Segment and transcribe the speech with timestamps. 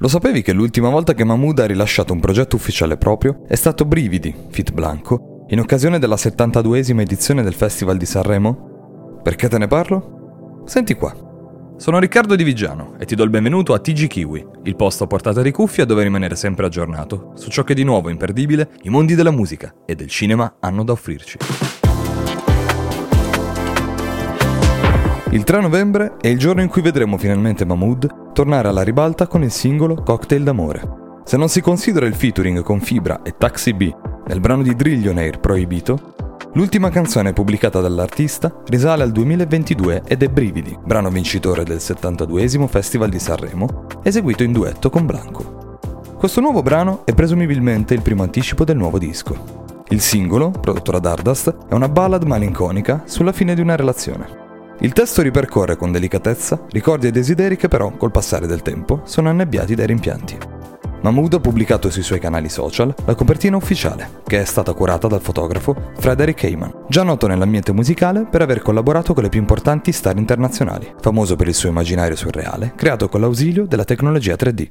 [0.00, 3.84] Lo sapevi che l'ultima volta che Mahmood ha rilasciato un progetto ufficiale proprio è stato
[3.84, 9.20] Brividi, Fit Blanco, in occasione della 72esima edizione del Festival di Sanremo?
[9.24, 10.62] Perché te ne parlo?
[10.66, 11.12] Senti qua.
[11.78, 15.06] Sono Riccardo Di Vigiano e ti do il benvenuto a TG Kiwi, il posto a
[15.08, 19.16] portata di cuffia dove rimanere sempre aggiornato su ciò che di nuovo imperdibile i mondi
[19.16, 21.38] della musica e del cinema hanno da offrirci.
[25.30, 29.42] Il 3 novembre è il giorno in cui vedremo finalmente Mahmood tornare alla ribalta con
[29.42, 31.20] il singolo Cocktail d'amore.
[31.24, 33.94] Se non si considera il featuring con Fibra e Taxi B
[34.26, 36.14] nel brano di Drillionaire Proibito,
[36.54, 43.10] l'ultima canzone pubblicata dall'artista risale al 2022 ed è Brividi, brano vincitore del 72esimo Festival
[43.10, 45.78] di Sanremo, eseguito in duetto con Blanco.
[46.16, 49.66] Questo nuovo brano è presumibilmente il primo anticipo del nuovo disco.
[49.90, 54.37] Il singolo, prodotto da Dardust, è una ballad malinconica sulla fine di una relazione.
[54.80, 59.28] Il testo ripercorre con delicatezza ricordi e desideri che però, col passare del tempo, sono
[59.28, 60.38] annebbiati dai rimpianti.
[61.00, 65.20] Mahmood ha pubblicato sui suoi canali social la copertina ufficiale, che è stata curata dal
[65.20, 70.16] fotografo Frederick Heyman, già noto nell'ambiente musicale per aver collaborato con le più importanti star
[70.16, 74.70] internazionali, famoso per il suo immaginario surreale, creato con l'ausilio della tecnologia 3D.